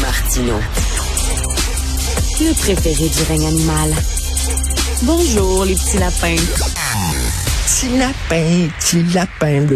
[0.00, 0.54] Martino.
[2.40, 3.94] Le préféré du règne animal.
[5.02, 6.36] Bonjour, les petits lapins.
[7.66, 9.66] Petit lapin, petit lapin.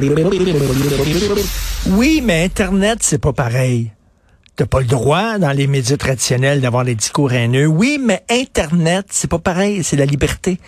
[1.87, 3.91] Oui, mais Internet, c'est pas pareil.
[4.57, 7.67] T'as pas le droit dans les médias traditionnels d'avoir des discours haineux.
[7.67, 10.59] Oui, mais Internet, c'est pas pareil, c'est la liberté.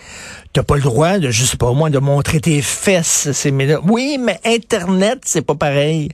[0.53, 3.29] T'as pas le droit de, je sais pas moi, de montrer tes fesses.
[3.33, 3.51] C'est
[3.83, 6.09] oui, mais Internet, c'est pas pareil.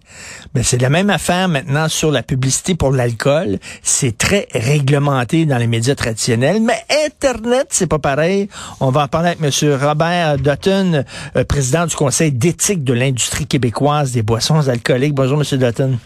[0.54, 3.60] Mais c'est la même affaire maintenant sur la publicité pour l'alcool.
[3.84, 8.48] C'est très réglementé dans les médias traditionnels, mais Internet, c'est pas pareil.
[8.80, 11.04] On va en parler avec Monsieur Robert Dutton,
[11.36, 15.14] euh, président du Conseil d'éthique de l'industrie québécoise des boissons alcooliques.
[15.14, 15.98] Bonjour, Monsieur Dutton.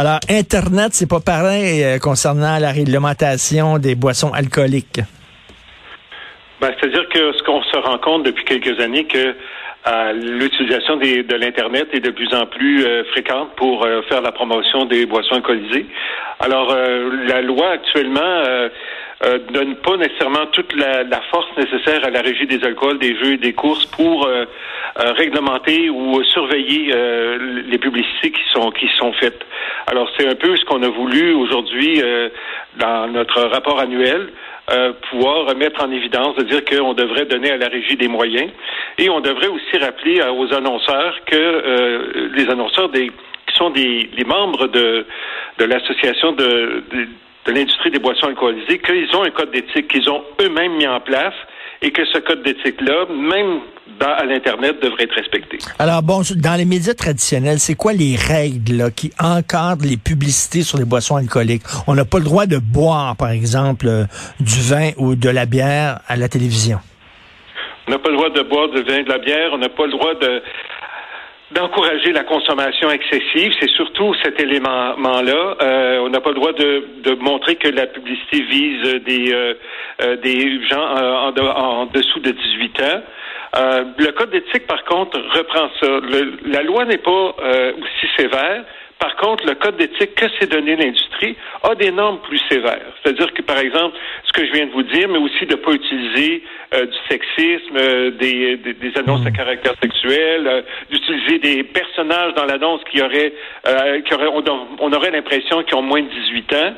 [0.00, 5.00] Alors, Internet, c'est pas pareil euh, concernant la réglementation des boissons alcooliques.
[6.58, 9.18] Ben, C'est-à-dire que ce qu'on se rend compte depuis quelques années que
[9.86, 14.86] euh, l'utilisation de l'Internet est de plus en plus euh, fréquente pour faire la promotion
[14.86, 15.84] des boissons alcoolisées.
[16.38, 18.70] Alors, la loi actuellement
[19.22, 23.14] euh, donne pas nécessairement toute la, la, force nécessaire à la régie des alcools, des
[23.16, 24.46] jeux et des courses pour euh,
[24.98, 26.94] euh, réglementer ou surveiller
[27.66, 29.42] les publicités qui sont qui sont faites.
[29.88, 32.02] Alors c'est un peu ce qu'on a voulu aujourd'hui
[32.78, 34.30] dans notre rapport annuel.
[35.10, 38.50] pouvoir mettre en évidence de dire qu'on devrait donner à la régie des moyens
[38.96, 43.08] et on devrait aussi rappeler aux annonceurs que les annonceurs des
[43.46, 45.04] qui sont des les membres de
[45.58, 47.08] de l'association de, de
[47.46, 51.00] de l'industrie des boissons alcoolisées qu'ils ont un code d'éthique qu'ils ont eux-mêmes mis en
[51.00, 51.34] place
[51.82, 53.60] et que ce code d'éthique-là, même
[53.98, 55.58] dans, à l'Internet, devrait être respecté.
[55.78, 60.62] Alors bon, dans les médias traditionnels, c'est quoi les règles là, qui encadrent les publicités
[60.62, 61.62] sur les boissons alcooliques?
[61.86, 64.04] On n'a pas le droit de boire, par exemple, euh,
[64.40, 66.78] du vin ou de la bière à la télévision.
[67.88, 69.50] On n'a pas le droit de boire du vin, de la bière.
[69.52, 70.42] On n'a pas le droit de
[71.52, 73.52] d'encourager la consommation excessive.
[73.60, 75.56] C'est surtout cet élément-là.
[75.62, 79.54] Euh, on n'a pas le droit de, de, montrer que la publicité vise des, euh,
[80.02, 83.02] euh des gens en, en, dessous de 18 ans.
[83.56, 85.86] Euh, le code d'éthique, par contre, reprend ça.
[85.88, 88.64] Le, la loi n'est pas euh, aussi sévère.
[89.00, 92.92] Par contre, le code d'éthique que s'est donné l'industrie a des normes plus sévères.
[93.02, 95.56] C'est-à-dire que, par exemple, ce que je viens de vous dire, mais aussi de ne
[95.56, 96.42] pas utiliser
[96.74, 99.36] euh, du sexisme, euh, des, des, annonces à hmm.
[99.36, 103.32] caractère sexuel, euh, d'utiliser des personnages dans l'annonce qui auraient,
[104.04, 106.74] qui auraient on, aurait l'impression qu'ils ont moins de 18 ans.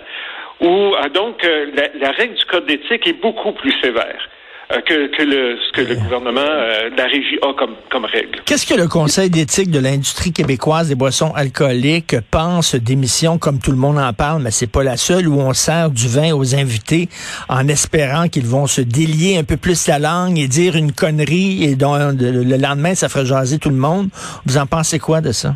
[0.61, 4.29] Ou donc la, la règle du code d'éthique est beaucoup plus sévère.
[4.73, 8.41] Euh, que, le, ce que le gouvernement, euh, la régie a comme, comme règle.
[8.47, 13.71] Qu'est-ce que le Conseil d'éthique de l'industrie québécoise des boissons alcooliques pense d'émissions comme tout
[13.71, 16.55] le monde en parle, mais c'est pas la seule où on sert du vin aux
[16.55, 17.09] invités
[17.49, 21.65] en espérant qu'ils vont se délier un peu plus la langue et dire une connerie
[21.65, 24.09] et dont le lendemain ça ferait jaser tout le monde?
[24.47, 25.55] Vous en pensez quoi de ça?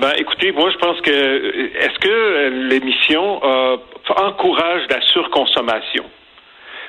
[0.00, 3.76] Ben, écoutez, moi, je pense que est-ce que l'émission euh,
[4.16, 6.04] encourage la surconsommation?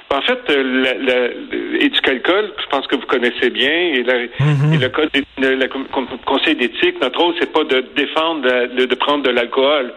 [0.10, 4.80] En fait, euh, le, et du je pense que vous connaissez bien, et, mm-hmm.
[4.80, 5.68] le code, le,
[6.26, 9.94] conseil d'éthique, notre rôle, c'est pas de défendre de, de prendre de l'alcool,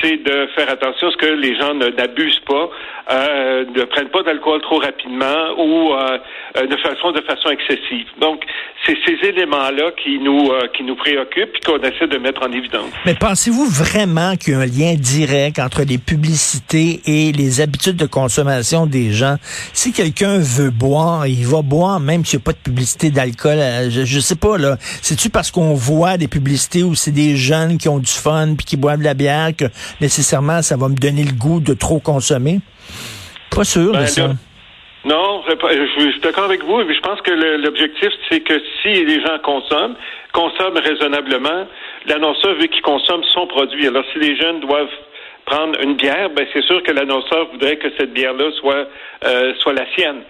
[0.00, 2.70] c'est de faire attention à ce que les gens n'abusent pas,
[3.10, 6.18] euh, ne prennent pas d'alcool trop rapidement ou euh,
[6.56, 8.06] euh, de façon de façon excessive.
[8.20, 8.42] Donc,
[8.86, 12.52] c'est ces éléments-là qui nous euh, qui nous préoccupent et qu'on essaie de mettre en
[12.52, 12.90] évidence.
[13.04, 17.96] Mais pensez-vous vraiment qu'il y a un lien direct entre les publicités et les habitudes
[17.96, 19.36] de consommation des gens?
[19.72, 23.58] Si quelqu'un veut boire, il va boire même s'il n'y a pas de publicité d'alcool.
[23.90, 24.76] Je, je sais pas là.
[25.02, 28.64] C'est-tu parce qu'on voit des publicités où c'est des jeunes qui ont du fun puis
[28.64, 29.64] qui boivent de la bière que
[30.00, 32.60] nécessairement ça va me donner le goût de trop consommer?
[33.50, 34.30] Pas sûr de ben, ça.
[35.04, 39.38] Non, je, suis d'accord avec vous, je pense que l'objectif, c'est que si les gens
[39.42, 39.96] consomment,
[40.34, 41.66] consomment raisonnablement,
[42.06, 43.86] l'annonceur veut qu'ils consomment son produit.
[43.86, 44.92] Alors, si les jeunes doivent
[45.46, 48.86] prendre une bière, ben c'est sûr que l'annonceur voudrait que cette bière-là soit
[49.24, 50.22] euh, soit la sienne.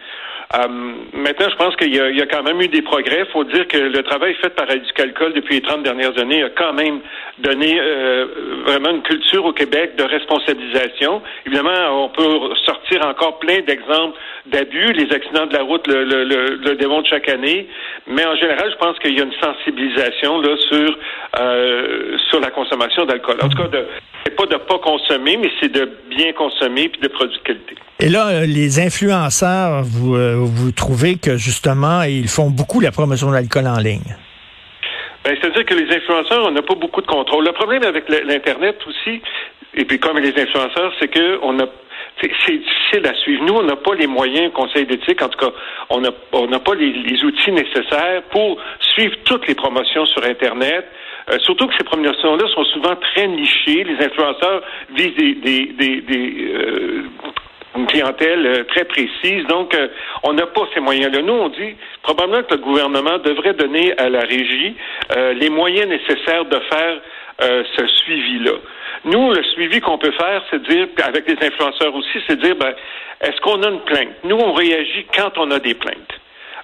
[0.53, 0.67] Euh,
[1.13, 3.21] maintenant, je pense qu'il y, y, a quand même eu des progrès.
[3.21, 6.51] Il faut dire que le travail fait par Éducalcool depuis les 30 dernières années a
[6.51, 7.01] quand même
[7.39, 8.27] donné euh,
[8.67, 11.23] vraiment une culture au Québec de responsabilisation.
[11.47, 14.93] Évidemment, on peut sortir encore plein d'exemples d'abus.
[14.93, 17.69] Les accidents de la route le, le, le, démontrent chaque année.
[18.09, 20.99] Mais en général, je pense qu'il y a une sensibilisation là sur
[21.39, 23.37] euh, sur la consommation d'alcool.
[23.41, 23.87] En tout cas, de,
[24.25, 27.75] c'est pas de pas consommer, mais c'est de bien consommer puis de produits de qualité.
[28.01, 32.91] Et là, euh, les influenceurs, vous, euh, vous trouvez que justement, ils font beaucoup la
[32.91, 34.17] promotion de l'alcool en ligne?
[35.25, 37.45] Ben, c'est-à-dire que les influenceurs, on n'a pas beaucoup de contrôle.
[37.45, 39.21] Le problème avec l'Internet aussi,
[39.75, 41.67] et puis comme les influenceurs, c'est que on a
[42.21, 43.45] c'est difficile à suivre.
[43.45, 45.53] Nous, on n'a pas les moyens, conseil d'éthique, en tout cas,
[45.89, 48.59] on n'a on pas les, outils nécessaires pour
[48.95, 50.87] suivre toutes les promotions sur Internet,
[51.29, 53.85] Euh, surtout que ces promotions-là sont souvent très nichées.
[53.85, 54.63] Les influenceurs
[54.95, 57.03] visent des, des, des, des euh,
[57.77, 59.47] une clientèle euh, très précise.
[59.47, 59.77] Donc,
[60.23, 61.23] on n'a pas ces moyens-là.
[61.23, 64.75] Nous, on dit probablement que le gouvernement devrait donner à la régie
[65.37, 67.01] les moyens nécessaires de faire
[67.39, 68.53] ce suivi-là.
[69.05, 72.75] Nous, le suivi qu'on peut faire, c'est dire, avec les influenceurs aussi, c'est dire, ben,
[73.21, 74.15] est-ce qu'on a une plainte?
[74.25, 76.21] Nous, on réagit quand on a des plaintes.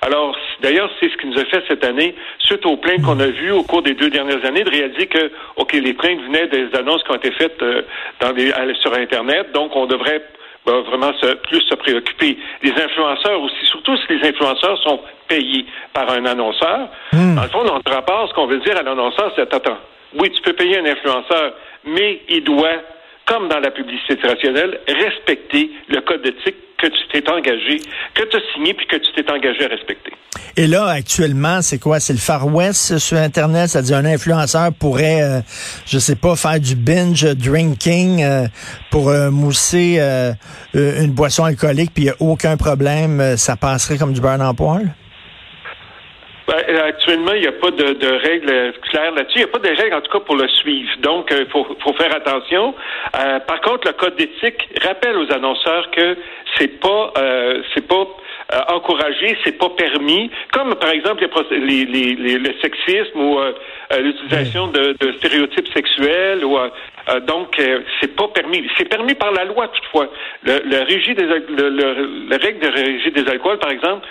[0.07, 3.27] Alors, d'ailleurs, c'est ce qui nous a fait cette année, suite aux plaintes qu'on a
[3.27, 6.73] vues au cours des deux dernières années, de réaliser que, OK, les plaintes venaient des
[6.79, 7.83] annonces qui ont été faites euh,
[8.21, 8.33] dans
[8.81, 10.23] sur Internet, donc on devrait
[10.65, 11.13] ben, vraiment
[11.49, 12.39] plus se préoccuper.
[12.63, 16.89] Les influenceurs aussi, surtout si les influenceurs sont payés par un annonceur.
[17.13, 17.35] Hmm.
[17.35, 19.79] Dans le fond, dans le rapport, ce qu'on veut dire à l'annonceur, c'est attends,
[20.21, 21.53] oui, tu peux payer un influenceur,
[21.85, 22.81] mais il doit,
[23.27, 27.79] comme dans la publicité traditionnelle, respecter le code d'éthique que tu t'es engagé,
[28.15, 30.13] que tu as signé puis que tu t'es engagé à respecter.
[30.57, 32.01] Et là, actuellement, c'est quoi?
[32.01, 33.71] C'est le Far West sur Internet?
[33.71, 35.41] C'est-à-dire un influenceur pourrait, euh,
[35.87, 38.47] je sais pas, faire du binge drinking euh,
[38.91, 40.01] pour euh, mousser
[40.75, 44.55] une boisson alcoolique puis il n'y a aucun problème, ça passerait comme du beurre en
[44.55, 44.95] poil?
[46.47, 49.39] Ben, actuellement, il n'y a pas de, de règles claires là-dessus.
[49.39, 50.91] Il n'y a pas de règles, en tout cas, pour le suivre.
[51.01, 52.75] Donc, il faut, faut, faire attention.
[53.13, 56.17] par contre, le code d'éthique rappelle aux annonceurs que
[56.57, 58.07] c'est pas, euh, c'est pas
[58.55, 63.53] euh, encouragé, c'est pas permis, comme par exemple les, les, les, le sexisme ou euh,
[63.93, 66.57] euh, l'utilisation de, de, stéréotypes sexuels ou
[67.27, 67.61] donc
[68.01, 68.69] c'est pas permis.
[68.77, 70.09] C'est permis par la loi toutefois.
[70.43, 74.07] Le, le régime des le, le, règle de régie des alcools, par exemple,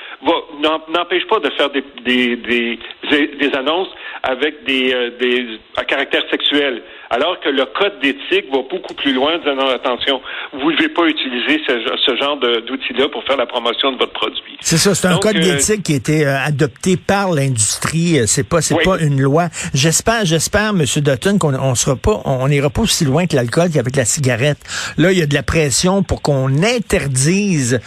[0.90, 2.80] n'empêche pas de faire des, des, des,
[3.28, 3.90] des annonces
[4.24, 6.82] avec des, des à caractère sexuel.
[7.10, 10.22] Alors que le code d'éthique va beaucoup plus loin, disant non, attention,
[10.54, 14.14] vous ne devez pas utiliser ce, ce genre d'outils-là pour faire la promotion de votre
[14.14, 14.58] produit.
[14.62, 18.20] C'est ça, c'est un code euh, d'éthique qui a été euh, adopté par l'industrie.
[18.20, 19.50] Euh, c'est pas, c'est pas une loi.
[19.74, 23.70] J'espère, j'espère, Monsieur Dutton, qu'on on sera pas, on n'ira pas aussi loin que l'alcool
[23.70, 24.58] qu'avec la cigarette.
[24.98, 27.80] Là, il y a de la pression pour qu'on interdise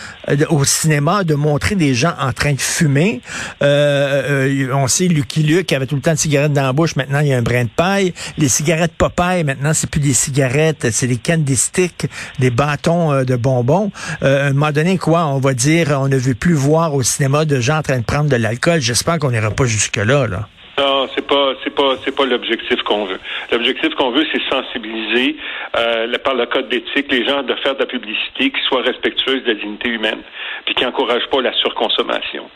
[0.50, 3.23] au cinéma de montrer des gens en train de fumer.
[3.61, 6.94] on sait Lucky Luke avait tout le temps de cigarettes dans la bouche.
[6.97, 8.14] Maintenant, il y a un brin de paille.
[8.37, 12.07] Les cigarettes Popeye, maintenant, c'est plus des cigarettes, c'est des cannes des sticks,
[12.39, 13.91] des bâtons de bonbons.
[14.23, 17.45] à un moment donné, quoi, on va dire, on a vu plus voir au cinéma
[17.45, 18.81] de gens en train de prendre de l'alcool.
[18.81, 20.27] J'espère qu'on n'ira pas jusque-là.
[20.27, 20.49] Là.
[20.79, 23.19] Non, c'est pas, c'est pas, c'est pas l'objectif qu'on veut.
[23.51, 25.37] L'objectif qu'on veut, c'est sensibiliser
[25.77, 29.43] euh, par le code d'éthique les gens de faire de la publicité qui soit respectueuse
[29.43, 30.21] de la dignité humaine,
[30.67, 32.49] puis qui n'encourage pas la surconsommation.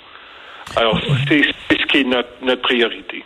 [0.76, 3.24] Alors, c'est, ce qui est notre, notre priorité.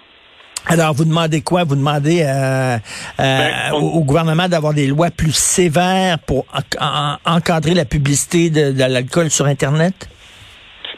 [0.69, 1.65] Alors, vous demandez quoi?
[1.65, 2.79] Vous demandez euh, euh,
[3.21, 6.45] ben, au, gouvernement d'avoir des lois plus sévères pour
[7.25, 10.09] encadrer la publicité de l'alcool sur Internet?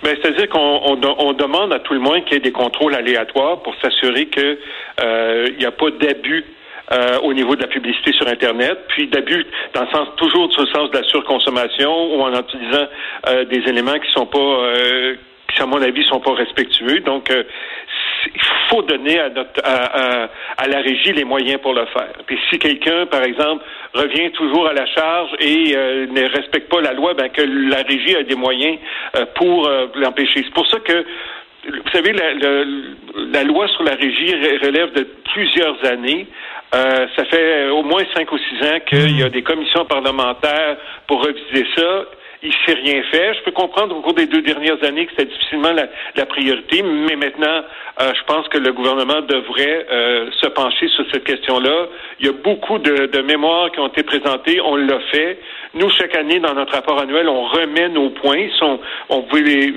[0.03, 0.81] Ben, c'est-à-dire qu'on
[1.19, 4.59] on, demande à tout le monde qu'il y ait des contrôles aléatoires pour s'assurer qu'il
[5.03, 6.45] euh, n'y a pas d'abus
[6.93, 9.45] euh, au niveau de la publicité sur Internet, puis d'abus
[9.75, 12.87] dans le sens toujours sur le sens de la surconsommation ou en utilisant
[13.29, 15.17] euh, des éléments qui sont pas euh,
[15.55, 17.01] qui, à mon avis, sont pas respectueux.
[17.01, 17.31] Donc,
[18.27, 22.13] il faut donner à, notre, à, à, la régie les moyens pour le faire.
[22.27, 26.81] Puis si quelqu'un, par exemple, revient toujours à la charge et euh, ne respecte pas
[26.81, 28.79] la loi, ben que la régie a des moyens
[29.17, 30.43] euh, pour euh, l'empêcher.
[30.45, 31.05] C'est pour ça que
[31.65, 32.33] vous savez, la,
[33.33, 34.33] la, loi sur la régie
[34.63, 36.27] relève de plusieurs années.
[36.73, 41.23] ça fait au moins cinq ou six ans qu'il y a des commissions parlementaires pour
[41.23, 42.05] reviser ça
[42.43, 43.35] il s'est rien fait.
[43.35, 47.17] Je peux comprendre au cours des deux dernières années que c'était difficilement la, priorité, mais
[47.17, 47.63] maintenant,
[48.01, 51.89] euh, je pense que le gouvernement devrait euh, se pencher sur cette question-là.
[52.21, 55.39] Il y a beaucoup de, mémoires qui ont été présentées, on l'a fait.
[55.75, 58.47] Nous, chaque année, dans notre rapport annuel, on remet nos points.
[59.09, 59.73] on peut les,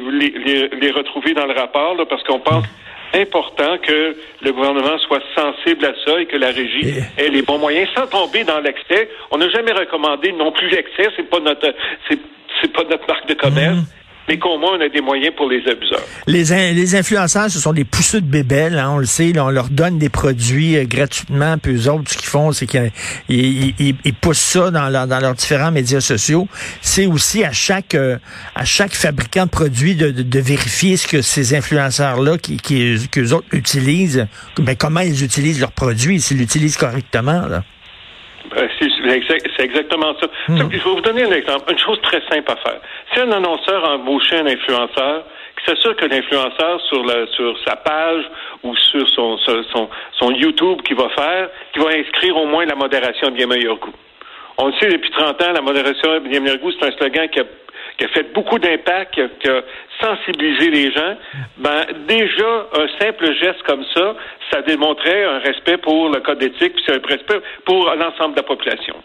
[0.79, 2.65] les, retrouver dans le rapport parce qu'on pense
[3.13, 7.57] important que le gouvernement soit sensible à ça et que la régie ait les bons
[7.57, 9.09] moyens sans tomber dans l'excès.
[9.31, 11.73] On n'a jamais recommandé non plus l'excès, c'est pas notre
[12.09, 12.19] c'est
[12.61, 13.77] c'est pas notre marque de commerce.
[13.77, 13.85] Mhm.
[14.27, 16.03] Mais qu'au moins, on a des moyens pour les abuseurs.
[16.27, 19.37] Les, les influenceurs, ce sont des pousseux de bébelles, hein, on le sait.
[19.39, 22.91] on leur donne des produits euh, gratuitement, puis eux autres, ce qu'ils font, c'est qu'ils
[23.29, 26.47] ils, poussent ça dans, dans leurs différents médias sociaux.
[26.81, 28.17] C'est aussi à chaque euh,
[28.55, 33.31] à chaque fabricant de produits de, de, vérifier ce que ces influenceurs-là, qui, qui, qu'eux
[33.31, 34.27] autres utilisent,
[34.61, 37.47] mais comment ils utilisent leurs produits, s'ils l'utilisent correctement.
[37.47, 37.63] Là.
[38.55, 40.27] Ben, c'est exactement ça.
[40.47, 40.57] Hmm.
[40.57, 42.81] Je vais vous donner un exemple, une chose très simple à faire.
[43.13, 45.23] Si un annonceur embauche un influenceur,
[45.57, 47.05] qui s'assure que l'influenceur sur,
[47.35, 48.23] sur sa page
[48.63, 52.75] ou sur son, son, son YouTube qu'il va faire, qui va inscrire au moins la
[52.75, 53.93] modération bien meilleur goût.
[54.57, 57.39] On le sait depuis 30 ans, la modération bien meilleur goût, c'est un slogan qui
[57.39, 57.43] a
[57.97, 59.61] qui a fait beaucoup d'impact, qui, a
[60.01, 61.15] sensibilisé les gens,
[61.57, 64.15] ben déjà un simple geste comme ça,
[64.51, 68.39] ça démontrait un respect pour le code d'éthique, puis c'est un respect pour l'ensemble de
[68.39, 68.95] la population.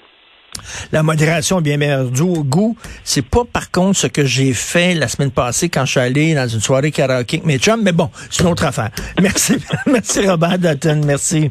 [0.93, 5.31] La modération bien meilleur goût, c'est pas par contre ce que j'ai fait la semaine
[5.31, 8.43] passée quand je suis allé dans une soirée karaoke avec mes chums, mais bon, c'est
[8.43, 8.90] une autre affaire.
[9.21, 9.55] Merci,
[9.87, 11.50] merci Robert Dutton, merci.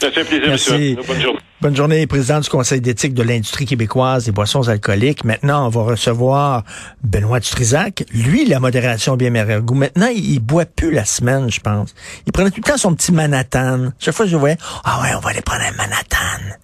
[0.00, 0.96] Ça fait plaisir, Merci.
[1.06, 1.40] Bonne journée.
[1.64, 5.24] Bonne journée, président du Conseil d'éthique de l'industrie québécoise des boissons alcooliques.
[5.24, 6.62] Maintenant, on va recevoir
[7.02, 8.04] Benoît Dutrisac.
[8.12, 9.74] Lui, la modération bien meilleur goût.
[9.74, 11.94] Maintenant, il, boit plus la semaine, je pense.
[12.26, 13.92] Il prenait tout le temps son petit Manhattan.
[13.98, 16.54] Chaque fois je voyais, ah ouais, on va aller prendre un Manhattan.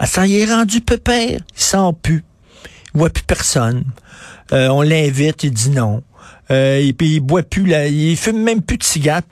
[0.00, 1.38] Ah, ça, il est rendu pépère.
[1.38, 2.24] Il sent plus.
[2.92, 3.84] Il voit plus personne.
[4.52, 6.02] Euh, on l'invite, il dit non.
[6.50, 9.22] Euh, et puis il boit plus, là, il fume même plus de cigares.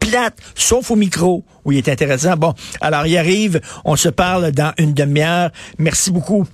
[0.00, 0.36] Plate!
[0.54, 2.36] sauf au micro, où il est intéressant.
[2.36, 5.50] Bon, alors il arrive, on se parle dans une demi-heure.
[5.78, 6.46] Merci beaucoup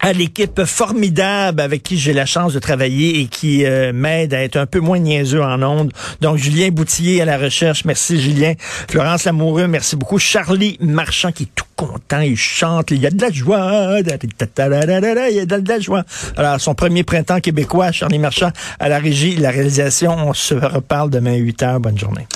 [0.00, 4.42] à l'équipe formidable avec qui j'ai la chance de travailler et qui euh, m'aide à
[4.42, 5.92] être un peu moins niaiseux en ondes.
[6.20, 7.84] Donc, Julien Boutillier à la recherche.
[7.84, 8.54] Merci, Julien.
[8.90, 10.18] Florence Lamoureux, merci beaucoup.
[10.18, 12.20] Charlie Marchand qui est tout content.
[12.20, 12.90] Il chante.
[12.90, 13.98] Il y a de la joie.
[14.00, 16.04] Il y a de la joie.
[16.36, 20.12] Alors, son premier printemps québécois, Charlie Marchand à la régie, la réalisation.
[20.12, 21.80] On se reparle demain à 8 heures.
[21.80, 22.26] Bonne journée.